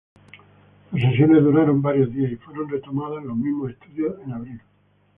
Las 0.93 0.99
sesiones 1.11 1.43
duraron 1.43 1.79
varios 1.83 2.11
días 2.11 2.31
y 2.31 2.35
fueron 2.37 2.67
retomadas 2.69 3.21
en 3.21 3.27
los 3.27 3.37
mismos 3.37 3.69
estudios 3.69 4.15
en 4.25 4.33
abril. 4.33 4.59